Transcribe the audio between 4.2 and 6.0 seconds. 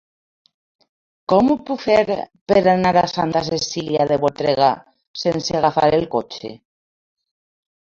Voltregà sense agafar